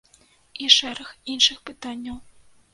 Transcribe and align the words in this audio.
І 0.63 0.69
шэраг 0.77 1.13
іншых 1.35 1.63
пытанняў. 1.71 2.17